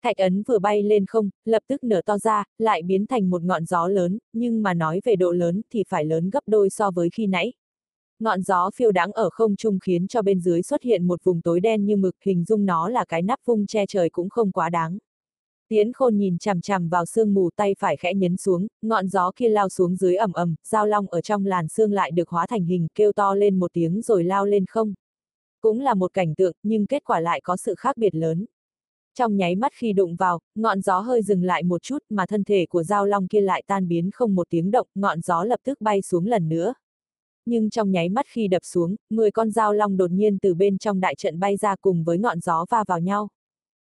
Thạch 0.02 0.16
ấn 0.16 0.42
vừa 0.42 0.58
bay 0.58 0.82
lên 0.82 1.06
không, 1.06 1.30
lập 1.44 1.62
tức 1.68 1.84
nở 1.84 2.02
to 2.06 2.18
ra, 2.18 2.44
lại 2.58 2.82
biến 2.82 3.06
thành 3.06 3.30
một 3.30 3.42
ngọn 3.42 3.64
gió 3.64 3.88
lớn, 3.88 4.18
nhưng 4.32 4.62
mà 4.62 4.74
nói 4.74 5.00
về 5.04 5.16
độ 5.16 5.32
lớn 5.32 5.62
thì 5.72 5.84
phải 5.88 6.04
lớn 6.04 6.30
gấp 6.30 6.40
đôi 6.46 6.70
so 6.70 6.90
với 6.90 7.10
khi 7.10 7.26
nãy. 7.26 7.52
Ngọn 8.18 8.42
gió 8.42 8.70
phiêu 8.74 8.92
đáng 8.92 9.12
ở 9.12 9.30
không 9.30 9.56
trung 9.56 9.78
khiến 9.78 10.08
cho 10.08 10.22
bên 10.22 10.40
dưới 10.40 10.62
xuất 10.62 10.82
hiện 10.82 11.06
một 11.06 11.24
vùng 11.24 11.40
tối 11.40 11.60
đen 11.60 11.84
như 11.84 11.96
mực, 11.96 12.14
hình 12.24 12.44
dung 12.44 12.66
nó 12.66 12.88
là 12.88 13.04
cái 13.04 13.22
nắp 13.22 13.38
vung 13.44 13.66
che 13.66 13.86
trời 13.86 14.10
cũng 14.10 14.28
không 14.28 14.52
quá 14.52 14.70
đáng. 14.70 14.98
Tiến 15.68 15.92
khôn 15.92 16.16
nhìn 16.16 16.38
chằm 16.38 16.60
chằm 16.60 16.88
vào 16.88 17.06
sương 17.06 17.34
mù 17.34 17.50
tay 17.56 17.74
phải 17.78 17.96
khẽ 17.96 18.14
nhấn 18.14 18.36
xuống, 18.36 18.66
ngọn 18.82 19.08
gió 19.08 19.30
kia 19.36 19.48
lao 19.48 19.68
xuống 19.68 19.96
dưới 19.96 20.16
ẩm 20.16 20.32
ẩm, 20.32 20.54
dao 20.64 20.86
long 20.86 21.06
ở 21.08 21.20
trong 21.20 21.46
làn 21.46 21.68
sương 21.68 21.92
lại 21.92 22.10
được 22.10 22.28
hóa 22.28 22.46
thành 22.46 22.64
hình, 22.64 22.86
kêu 22.94 23.12
to 23.12 23.34
lên 23.34 23.58
một 23.58 23.72
tiếng 23.72 24.02
rồi 24.02 24.24
lao 24.24 24.46
lên 24.46 24.64
không. 24.68 24.94
Cũng 25.60 25.80
là 25.80 25.94
một 25.94 26.12
cảnh 26.12 26.34
tượng, 26.34 26.52
nhưng 26.62 26.86
kết 26.86 27.04
quả 27.04 27.20
lại 27.20 27.40
có 27.44 27.56
sự 27.56 27.74
khác 27.74 27.96
biệt 27.96 28.14
lớn. 28.14 28.46
Trong 29.14 29.36
nháy 29.36 29.56
mắt 29.56 29.72
khi 29.74 29.92
đụng 29.92 30.16
vào, 30.16 30.40
ngọn 30.54 30.80
gió 30.80 31.00
hơi 31.00 31.22
dừng 31.22 31.42
lại 31.42 31.62
một 31.62 31.82
chút 31.82 31.98
mà 32.08 32.26
thân 32.26 32.44
thể 32.44 32.66
của 32.66 32.82
dao 32.82 33.06
long 33.06 33.28
kia 33.28 33.40
lại 33.40 33.62
tan 33.66 33.88
biến 33.88 34.10
không 34.10 34.34
một 34.34 34.46
tiếng 34.50 34.70
động, 34.70 34.86
ngọn 34.94 35.20
gió 35.20 35.44
lập 35.44 35.60
tức 35.64 35.80
bay 35.80 36.02
xuống 36.02 36.26
lần 36.26 36.48
nữa. 36.48 36.74
Nhưng 37.46 37.70
trong 37.70 37.90
nháy 37.90 38.08
mắt 38.08 38.26
khi 38.28 38.48
đập 38.48 38.62
xuống, 38.64 38.96
10 39.10 39.30
con 39.30 39.50
dao 39.50 39.72
long 39.72 39.96
đột 39.96 40.10
nhiên 40.10 40.38
từ 40.38 40.54
bên 40.54 40.78
trong 40.78 41.00
đại 41.00 41.14
trận 41.14 41.40
bay 41.40 41.56
ra 41.56 41.76
cùng 41.76 42.04
với 42.04 42.18
ngọn 42.18 42.40
gió 42.40 42.64
va 42.70 42.84
vào 42.86 43.00
nhau. 43.00 43.28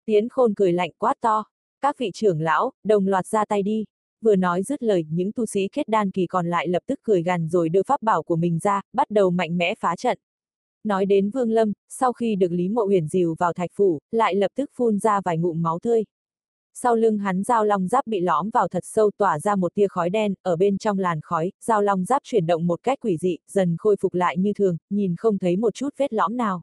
Tiến 0.05 0.29
khôn 0.29 0.53
cười 0.53 0.73
lạnh 0.73 0.91
quát 0.97 1.13
to. 1.21 1.43
Các 1.85 1.97
vị 1.97 2.11
trưởng 2.13 2.41
lão, 2.41 2.71
đồng 2.83 3.07
loạt 3.07 3.27
ra 3.27 3.45
tay 3.45 3.63
đi. 3.63 3.85
Vừa 4.21 4.35
nói 4.35 4.63
dứt 4.63 4.83
lời, 4.83 5.05
những 5.09 5.31
tu 5.31 5.45
sĩ 5.45 5.67
kết 5.71 5.87
đan 5.87 6.11
kỳ 6.11 6.27
còn 6.27 6.47
lại 6.47 6.67
lập 6.67 6.83
tức 6.87 6.99
cười 7.03 7.23
gằn 7.23 7.49
rồi 7.49 7.69
đưa 7.69 7.83
pháp 7.83 8.01
bảo 8.01 8.23
của 8.23 8.35
mình 8.35 8.59
ra, 8.59 8.81
bắt 8.93 9.09
đầu 9.09 9.29
mạnh 9.29 9.57
mẽ 9.57 9.75
phá 9.79 9.95
trận. 9.95 10.17
Nói 10.83 11.05
đến 11.05 11.29
Vương 11.29 11.51
Lâm, 11.51 11.73
sau 11.89 12.13
khi 12.13 12.35
được 12.35 12.51
Lý 12.51 12.69
Mộ 12.69 12.83
Huyền 12.83 13.07
dìu 13.07 13.35
vào 13.39 13.53
thạch 13.53 13.69
phủ, 13.73 13.99
lại 14.11 14.35
lập 14.35 14.51
tức 14.55 14.69
phun 14.75 14.99
ra 14.99 15.21
vài 15.25 15.37
ngụm 15.37 15.61
máu 15.61 15.79
tươi. 15.79 16.03
Sau 16.73 16.95
lưng 16.95 17.17
hắn 17.17 17.43
dao 17.43 17.65
long 17.65 17.87
giáp 17.87 18.07
bị 18.07 18.19
lõm 18.19 18.49
vào 18.49 18.67
thật 18.67 18.83
sâu 18.85 19.11
tỏa 19.17 19.39
ra 19.39 19.55
một 19.55 19.73
tia 19.75 19.87
khói 19.87 20.09
đen, 20.09 20.33
ở 20.41 20.55
bên 20.55 20.77
trong 20.77 20.99
làn 20.99 21.19
khói, 21.21 21.51
dao 21.61 21.81
long 21.81 22.05
giáp 22.05 22.21
chuyển 22.23 22.45
động 22.45 22.67
một 22.67 22.83
cách 22.83 22.99
quỷ 23.01 23.17
dị, 23.17 23.37
dần 23.51 23.75
khôi 23.79 23.95
phục 23.99 24.13
lại 24.13 24.37
như 24.37 24.53
thường, 24.53 24.77
nhìn 24.89 25.15
không 25.17 25.37
thấy 25.37 25.57
một 25.57 25.73
chút 25.73 25.89
vết 25.97 26.13
lõm 26.13 26.37
nào. 26.37 26.61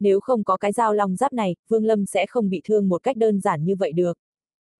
Nếu 0.00 0.20
không 0.20 0.44
có 0.44 0.56
cái 0.56 0.72
dao 0.72 0.94
long 0.94 1.16
giáp 1.16 1.32
này, 1.32 1.56
Vương 1.68 1.84
Lâm 1.84 2.06
sẽ 2.06 2.26
không 2.26 2.50
bị 2.50 2.60
thương 2.64 2.88
một 2.88 3.02
cách 3.02 3.16
đơn 3.16 3.40
giản 3.40 3.64
như 3.64 3.76
vậy 3.76 3.92
được. 3.92 4.18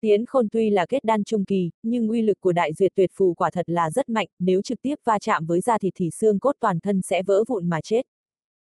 Tiến 0.01 0.27
khôn 0.27 0.49
tuy 0.53 0.71
là 0.71 0.87
kết 0.87 1.05
đan 1.05 1.25
trung 1.25 1.45
kỳ, 1.45 1.71
nhưng 1.83 2.09
uy 2.09 2.23
lực 2.23 2.41
của 2.41 2.53
đại 2.53 2.73
duyệt 2.73 2.93
tuyệt 2.95 3.11
phù 3.15 3.35
quả 3.35 3.51
thật 3.51 3.69
là 3.69 3.91
rất 3.91 4.09
mạnh, 4.09 4.29
nếu 4.39 4.63
trực 4.63 4.83
tiếp 4.83 4.95
va 5.05 5.19
chạm 5.19 5.47
với 5.47 5.61
da 5.61 5.79
thịt 5.79 5.93
thì 5.97 6.11
xương 6.11 6.39
cốt 6.39 6.57
toàn 6.61 6.81
thân 6.81 7.03
sẽ 7.03 7.23
vỡ 7.23 7.45
vụn 7.49 7.69
mà 7.69 7.81
chết. 7.81 8.03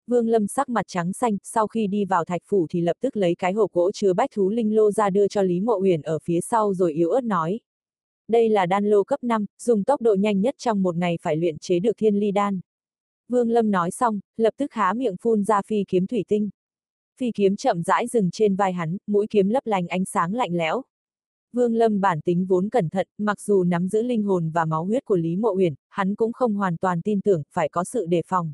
Vương 0.08 0.28
Lâm 0.28 0.48
sắc 0.48 0.70
mặt 0.70 0.86
trắng 0.88 1.14
xanh, 1.14 1.38
sau 1.44 1.68
khi 1.68 1.88
đi 1.88 2.06
vào 2.06 2.26
thạch 2.26 2.42
phủ 2.46 2.68
thì 2.70 2.82
lập 2.82 2.98
tức 3.02 3.18
lấy 3.18 3.36
cái 3.36 3.54
hộp 3.54 3.72
gỗ 3.72 3.92
chứa 3.92 4.14
bách 4.14 4.30
thú 4.36 4.50
linh 4.50 4.76
lô 4.76 4.92
ra 4.92 5.10
đưa 5.10 5.28
cho 5.28 5.42
Lý 5.42 5.60
Mộ 5.60 5.80
Uyển 5.82 6.02
ở 6.02 6.20
phía 6.24 6.42
sau 6.42 6.74
rồi 6.74 6.94
yếu 6.94 7.10
ớt 7.10 7.24
nói. 7.24 7.60
Đây 8.28 8.50
là 8.50 8.66
đan 8.66 8.86
lô 8.86 9.04
cấp 9.04 9.24
5, 9.24 9.46
dùng 9.60 9.84
tốc 9.84 10.02
độ 10.02 10.16
nhanh 10.16 10.42
nhất 10.42 10.56
trong 10.58 10.84
một 10.84 10.96
ngày 10.96 11.18
phải 11.22 11.36
luyện 11.36 11.58
chế 11.58 11.80
được 11.80 11.98
thiên 11.98 12.16
ly 12.16 12.32
đan. 12.32 12.60
Vương 13.30 13.50
Lâm 13.50 13.72
nói 13.72 13.92
xong, 13.92 14.20
lập 14.38 14.54
tức 14.58 14.72
há 14.74 14.94
miệng 14.94 15.16
phun 15.22 15.44
ra 15.44 15.62
phi 15.62 15.84
kiếm 15.88 16.08
thủy 16.08 16.26
tinh. 16.28 16.50
Phi 17.18 17.32
kiếm 17.32 17.56
chậm 17.56 17.84
rãi 17.84 18.08
dừng 18.08 18.32
trên 18.32 18.56
vai 18.56 18.74
hắn, 18.74 18.98
mũi 19.08 19.28
kiếm 19.30 19.50
lấp 19.50 19.66
lánh 19.66 19.88
ánh 19.88 20.06
sáng 20.06 20.34
lạnh 20.34 20.56
lẽo. 20.56 20.84
Vương 21.54 21.76
Lâm 21.76 22.02
bản 22.02 22.22
tính 22.22 22.46
vốn 22.46 22.70
cẩn 22.70 22.90
thận, 22.90 23.08
mặc 23.18 23.42
dù 23.42 23.64
nắm 23.64 23.88
giữ 23.88 24.02
linh 24.02 24.24
hồn 24.24 24.52
và 24.54 24.66
máu 24.66 24.86
huyết 24.86 25.06
của 25.06 25.16
Lý 25.16 25.36
Mộ 25.36 25.54
Uyển, 25.56 25.74
hắn 25.90 26.16
cũng 26.16 26.34
không 26.34 26.54
hoàn 26.54 26.78
toàn 26.78 27.02
tin 27.02 27.22
tưởng, 27.22 27.44
phải 27.52 27.70
có 27.70 27.84
sự 27.84 28.06
đề 28.06 28.22
phòng. 28.28 28.54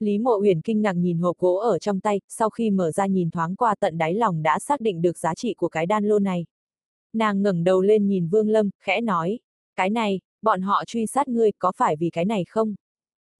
Lý 0.00 0.18
Mộ 0.18 0.38
Uyển 0.40 0.60
kinh 0.60 0.82
ngạc 0.82 0.92
nhìn 0.92 1.18
hộp 1.18 1.38
gỗ 1.38 1.54
ở 1.54 1.78
trong 1.78 2.00
tay, 2.00 2.20
sau 2.28 2.50
khi 2.50 2.70
mở 2.70 2.90
ra 2.90 3.06
nhìn 3.06 3.30
thoáng 3.30 3.56
qua 3.56 3.74
tận 3.80 3.98
đáy 3.98 4.14
lòng 4.14 4.42
đã 4.42 4.58
xác 4.58 4.80
định 4.80 5.02
được 5.02 5.18
giá 5.18 5.34
trị 5.34 5.54
của 5.54 5.68
cái 5.68 5.86
đan 5.86 6.04
lô 6.04 6.18
này. 6.18 6.46
Nàng 7.12 7.42
ngẩng 7.42 7.64
đầu 7.64 7.80
lên 7.80 8.06
nhìn 8.06 8.28
Vương 8.28 8.48
Lâm, 8.48 8.70
khẽ 8.80 9.00
nói, 9.00 9.38
cái 9.76 9.90
này, 9.90 10.20
bọn 10.42 10.60
họ 10.60 10.84
truy 10.86 11.06
sát 11.06 11.28
ngươi, 11.28 11.52
có 11.58 11.72
phải 11.76 11.96
vì 11.96 12.10
cái 12.10 12.24
này 12.24 12.44
không? 12.48 12.74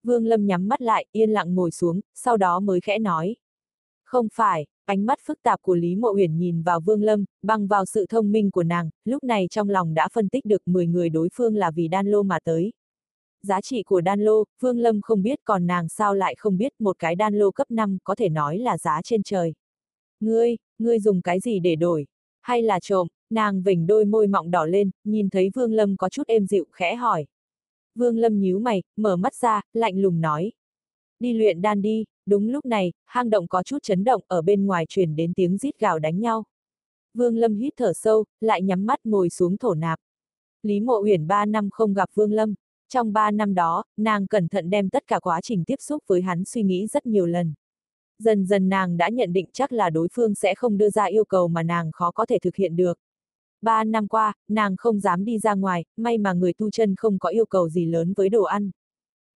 Vương 0.03 0.26
Lâm 0.26 0.47
nhắm 0.47 0.69
mắt 0.69 0.83
lại, 0.83 1.07
yên 1.12 1.31
lặng 1.31 1.55
ngồi 1.55 1.71
xuống, 1.71 2.00
sau 2.15 2.37
đó 2.37 2.61
mới 2.61 2.81
khẽ 2.81 2.99
nói. 2.99 3.37
Không 4.07 4.29
phải, 4.35 4.67
ánh 4.85 5.07
mắt 5.07 5.19
phức 5.27 5.43
tạp 5.43 5.63
của 5.63 5.75
Lý 5.75 5.97
Mộ 5.97 6.13
Uyển 6.15 6.39
nhìn 6.39 6.63
vào 6.63 6.81
Vương 6.81 7.03
Lâm, 7.03 7.25
bằng 7.43 7.67
vào 7.67 7.85
sự 7.85 8.07
thông 8.07 8.33
minh 8.33 8.51
của 8.51 8.63
nàng, 8.63 8.91
lúc 9.05 9.25
này 9.25 9.47
trong 9.51 9.69
lòng 9.69 9.95
đã 9.95 10.09
phân 10.13 10.29
tích 10.29 10.45
được 10.45 10.63
10 10.69 10.87
người 10.87 11.09
đối 11.09 11.29
phương 11.35 11.57
là 11.57 11.71
vì 11.71 11.89
đan 11.89 12.07
lô 12.07 12.23
mà 12.23 12.39
tới 12.45 12.73
giá 13.47 13.61
trị 13.61 13.83
của 13.83 14.01
đan 14.01 14.21
lô, 14.21 14.45
Vương 14.61 14.79
Lâm 14.79 15.01
không 15.01 15.23
biết 15.23 15.39
còn 15.45 15.67
nàng 15.67 15.89
sao 15.89 16.15
lại 16.15 16.35
không 16.39 16.57
biết 16.57 16.73
một 16.79 16.99
cái 16.99 17.15
đan 17.15 17.35
lô 17.35 17.51
cấp 17.51 17.71
5 17.71 17.99
có 18.05 18.15
thể 18.15 18.29
nói 18.29 18.59
là 18.59 18.79
giá 18.79 19.01
trên 19.05 19.23
trời. 19.23 19.55
Ngươi, 20.21 20.57
ngươi 20.79 21.01
dùng 21.01 21.23
cái 21.23 21.41
gì 21.41 21.61
để 21.61 21.77
đổi? 21.77 22.07
Hay 22.41 22.63
là 22.63 22.81
trộm? 22.81 23.09
Nàng 23.31 23.63
vỉnh 23.63 23.87
đôi 23.87 24.05
môi 24.05 24.27
mọng 24.27 24.51
đỏ 24.51 24.65
lên, 24.65 24.91
nhìn 25.05 25.31
thấy 25.31 25.51
Vương 25.55 25.73
Lâm 25.73 25.97
có 25.97 26.09
chút 26.09 26.23
êm 26.27 26.47
dịu 26.47 26.67
khẽ 26.73 26.95
hỏi. 26.95 27.27
Vương 27.95 28.19
Lâm 28.19 28.41
nhíu 28.41 28.59
mày, 28.59 28.83
mở 28.97 29.17
mắt 29.17 29.35
ra, 29.35 29.61
lạnh 29.73 29.99
lùng 29.99 30.21
nói. 30.21 30.53
Đi 31.21 31.33
luyện 31.33 31.63
đan 31.63 31.83
đi, 31.83 32.05
đúng 32.26 32.49
lúc 32.49 32.64
này, 32.64 32.92
hang 33.04 33.30
động 33.30 33.49
có 33.49 33.62
chút 33.62 33.78
chấn 33.83 34.04
động 34.04 34.23
ở 34.26 34.42
bên 34.42 34.66
ngoài 34.66 34.87
truyền 34.88 35.16
đến 35.16 35.33
tiếng 35.35 35.59
rít 35.59 35.78
gào 35.78 35.99
đánh 35.99 36.21
nhau. 36.21 36.45
Vương 37.14 37.37
Lâm 37.37 37.54
hít 37.54 37.73
thở 37.76 37.92
sâu, 37.92 38.25
lại 38.40 38.62
nhắm 38.62 38.87
mắt 38.87 39.00
ngồi 39.04 39.30
xuống 39.30 39.56
thổ 39.56 39.75
nạp. 39.75 39.99
Lý 40.62 40.80
Mộ 40.80 41.00
Uyển 41.02 41.26
ba 41.26 41.47
năm 41.47 41.71
không 41.71 41.95
gặp 41.95 42.09
Vương 42.14 42.33
Lâm, 42.33 42.54
trong 42.88 43.12
ba 43.12 43.30
năm 43.30 43.54
đó, 43.54 43.85
nàng 43.97 44.26
cẩn 44.26 44.49
thận 44.49 44.71
đem 44.71 44.88
tất 44.88 45.06
cả 45.06 45.21
quá 45.21 45.40
trình 45.40 45.64
tiếp 45.64 45.76
xúc 45.78 46.02
với 46.06 46.23
hắn 46.23 46.45
suy 46.45 46.62
nghĩ 46.62 46.87
rất 46.87 47.06
nhiều 47.06 47.26
lần. 47.26 47.54
Dần 48.18 48.47
dần 48.47 48.68
nàng 48.68 48.97
đã 48.97 49.09
nhận 49.09 49.33
định 49.33 49.47
chắc 49.52 49.73
là 49.73 49.90
đối 49.90 50.09
phương 50.12 50.35
sẽ 50.35 50.54
không 50.54 50.78
đưa 50.78 50.90
ra 50.90 51.04
yêu 51.04 51.25
cầu 51.25 51.49
mà 51.49 51.62
nàng 51.62 51.92
khó 51.92 52.11
có 52.11 52.26
thể 52.26 52.38
thực 52.38 52.56
hiện 52.56 52.76
được. 52.76 52.99
Ba 53.62 53.85
năm 53.85 54.09
qua, 54.09 54.33
nàng 54.49 54.76
không 54.76 55.00
dám 55.00 55.25
đi 55.25 55.38
ra 55.38 55.54
ngoài, 55.54 55.85
may 55.97 56.18
mà 56.18 56.33
người 56.33 56.52
tu 56.52 56.71
chân 56.71 56.95
không 56.97 57.18
có 57.18 57.28
yêu 57.28 57.47
cầu 57.47 57.68
gì 57.68 57.85
lớn 57.87 58.12
với 58.16 58.28
đồ 58.28 58.42
ăn. 58.42 58.71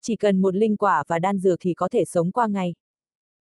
Chỉ 0.03 0.17
cần 0.17 0.41
một 0.41 0.55
linh 0.55 0.77
quả 0.77 1.05
và 1.09 1.19
đan 1.19 1.39
dược 1.39 1.59
thì 1.61 1.75
có 1.75 1.89
thể 1.89 2.05
sống 2.05 2.33
qua 2.33 2.47
ngày. 2.47 2.75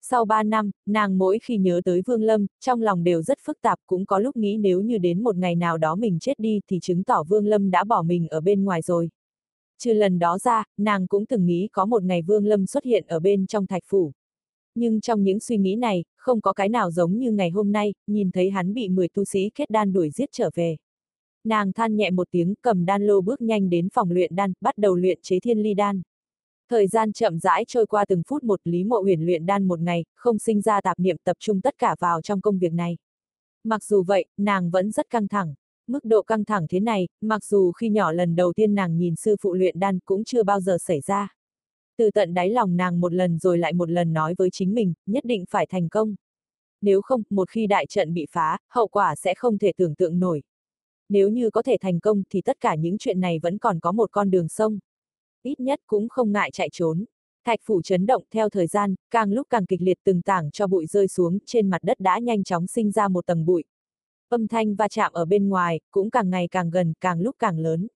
Sau 0.02 0.24
ba 0.24 0.42
năm, 0.42 0.70
nàng 0.86 1.18
mỗi 1.18 1.38
khi 1.42 1.58
nhớ 1.58 1.80
tới 1.84 2.02
Vương 2.06 2.22
Lâm, 2.22 2.46
trong 2.60 2.82
lòng 2.82 3.04
đều 3.04 3.22
rất 3.22 3.38
phức 3.44 3.60
tạp 3.60 3.78
cũng 3.86 4.06
có 4.06 4.18
lúc 4.18 4.36
nghĩ 4.36 4.56
nếu 4.56 4.80
như 4.80 4.98
đến 4.98 5.22
một 5.22 5.36
ngày 5.36 5.54
nào 5.54 5.78
đó 5.78 5.94
mình 5.94 6.18
chết 6.20 6.38
đi 6.38 6.60
thì 6.70 6.78
chứng 6.80 7.04
tỏ 7.04 7.22
Vương 7.22 7.46
Lâm 7.46 7.70
đã 7.70 7.84
bỏ 7.84 8.02
mình 8.02 8.28
ở 8.28 8.40
bên 8.40 8.64
ngoài 8.64 8.82
rồi. 8.82 9.10
Trừ 9.78 9.92
lần 9.92 10.18
đó 10.18 10.38
ra, 10.38 10.64
nàng 10.76 11.06
cũng 11.06 11.26
từng 11.26 11.46
nghĩ 11.46 11.68
có 11.72 11.84
một 11.84 12.02
ngày 12.02 12.22
Vương 12.22 12.46
Lâm 12.46 12.66
xuất 12.66 12.84
hiện 12.84 13.04
ở 13.06 13.20
bên 13.20 13.46
trong 13.46 13.66
thạch 13.66 13.82
phủ. 13.86 14.12
Nhưng 14.74 15.00
trong 15.00 15.22
những 15.22 15.40
suy 15.40 15.56
nghĩ 15.56 15.76
này, 15.76 16.04
không 16.16 16.40
có 16.40 16.52
cái 16.52 16.68
nào 16.68 16.90
giống 16.90 17.18
như 17.18 17.32
ngày 17.32 17.50
hôm 17.50 17.72
nay, 17.72 17.94
nhìn 18.06 18.30
thấy 18.30 18.50
hắn 18.50 18.74
bị 18.74 18.88
10 18.88 19.08
tu 19.08 19.24
sĩ 19.24 19.50
kết 19.54 19.70
đan 19.70 19.92
đuổi 19.92 20.10
giết 20.10 20.28
trở 20.32 20.50
về. 20.54 20.76
Nàng 21.44 21.72
than 21.72 21.96
nhẹ 21.96 22.10
một 22.10 22.28
tiếng 22.30 22.54
cầm 22.62 22.84
đan 22.84 23.06
lô 23.06 23.20
bước 23.20 23.40
nhanh 23.40 23.70
đến 23.70 23.88
phòng 23.94 24.10
luyện 24.10 24.36
đan, 24.36 24.52
bắt 24.60 24.78
đầu 24.78 24.94
luyện 24.94 25.18
chế 25.22 25.40
thiên 25.40 25.58
ly 25.58 25.74
đan. 25.74 26.02
Thời 26.70 26.86
gian 26.86 27.12
chậm 27.12 27.38
rãi 27.38 27.64
trôi 27.68 27.86
qua 27.86 28.04
từng 28.08 28.22
phút 28.26 28.44
một 28.44 28.60
Lý 28.64 28.84
Mộ 28.84 28.96
Huyền 28.96 29.26
luyện 29.26 29.46
đan 29.46 29.68
một 29.68 29.80
ngày, 29.80 30.04
không 30.14 30.38
sinh 30.38 30.60
ra 30.60 30.80
tạp 30.80 30.98
niệm 30.98 31.16
tập 31.24 31.36
trung 31.40 31.60
tất 31.60 31.74
cả 31.78 31.96
vào 31.98 32.22
trong 32.22 32.40
công 32.40 32.58
việc 32.58 32.72
này. 32.72 32.96
Mặc 33.64 33.84
dù 33.84 34.02
vậy, 34.02 34.24
nàng 34.36 34.70
vẫn 34.70 34.90
rất 34.90 35.10
căng 35.10 35.28
thẳng. 35.28 35.54
Mức 35.86 36.04
độ 36.04 36.22
căng 36.22 36.44
thẳng 36.44 36.66
thế 36.70 36.80
này, 36.80 37.08
mặc 37.20 37.44
dù 37.44 37.72
khi 37.72 37.88
nhỏ 37.88 38.12
lần 38.12 38.36
đầu 38.36 38.52
tiên 38.52 38.74
nàng 38.74 38.98
nhìn 38.98 39.16
sư 39.16 39.36
phụ 39.40 39.54
luyện 39.54 39.80
đan 39.80 39.98
cũng 40.04 40.24
chưa 40.24 40.42
bao 40.42 40.60
giờ 40.60 40.78
xảy 40.80 41.00
ra. 41.00 41.34
Từ 41.96 42.10
tận 42.10 42.34
đáy 42.34 42.50
lòng 42.50 42.76
nàng 42.76 43.00
một 43.00 43.12
lần 43.12 43.38
rồi 43.38 43.58
lại 43.58 43.72
một 43.72 43.90
lần 43.90 44.12
nói 44.12 44.34
với 44.38 44.50
chính 44.52 44.74
mình, 44.74 44.94
nhất 45.06 45.24
định 45.24 45.44
phải 45.50 45.66
thành 45.66 45.88
công. 45.88 46.14
Nếu 46.82 47.02
không, 47.02 47.22
một 47.30 47.50
khi 47.50 47.66
đại 47.66 47.86
trận 47.86 48.14
bị 48.14 48.26
phá, 48.30 48.58
hậu 48.70 48.88
quả 48.88 49.14
sẽ 49.16 49.34
không 49.34 49.58
thể 49.58 49.72
tưởng 49.76 49.94
tượng 49.94 50.18
nổi. 50.18 50.42
Nếu 51.08 51.28
như 51.28 51.50
có 51.50 51.62
thể 51.62 51.76
thành 51.80 52.00
công 52.00 52.22
thì 52.30 52.40
tất 52.40 52.60
cả 52.60 52.74
những 52.74 52.98
chuyện 52.98 53.20
này 53.20 53.38
vẫn 53.42 53.58
còn 53.58 53.80
có 53.80 53.92
một 53.92 54.12
con 54.12 54.30
đường 54.30 54.48
sông. 54.48 54.78
Ít 55.48 55.60
nhất 55.60 55.80
cũng 55.86 56.08
không 56.08 56.32
ngại 56.32 56.50
chạy 56.50 56.68
trốn. 56.72 57.04
Thạch 57.44 57.60
phủ 57.62 57.82
chấn 57.82 58.06
động 58.06 58.22
theo 58.30 58.48
thời 58.48 58.66
gian, 58.66 58.94
càng 59.10 59.32
lúc 59.32 59.46
càng 59.50 59.66
kịch 59.66 59.82
liệt 59.82 59.98
từng 60.04 60.22
tảng 60.22 60.50
cho 60.50 60.66
bụi 60.66 60.86
rơi 60.86 61.08
xuống, 61.08 61.38
trên 61.46 61.70
mặt 61.70 61.78
đất 61.82 62.00
đã 62.00 62.18
nhanh 62.18 62.44
chóng 62.44 62.66
sinh 62.66 62.90
ra 62.90 63.08
một 63.08 63.26
tầng 63.26 63.44
bụi. 63.46 63.64
Âm 64.28 64.48
thanh 64.48 64.74
va 64.74 64.88
chạm 64.88 65.12
ở 65.12 65.24
bên 65.24 65.48
ngoài, 65.48 65.80
cũng 65.90 66.10
càng 66.10 66.30
ngày 66.30 66.48
càng 66.50 66.70
gần, 66.70 66.92
càng 67.00 67.20
lúc 67.20 67.36
càng 67.38 67.58
lớn. 67.58 67.86